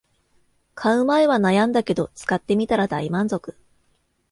[0.73, 3.55] 買う前は悩んだけど使ってみたら大満足